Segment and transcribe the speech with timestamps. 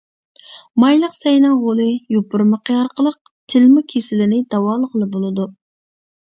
[0.83, 5.51] مايلىق سەينىڭ غولى، يوپۇرمىقى ئارقىلىق تىلما كېسىلىنى داۋالىغىلى بولىدۇ.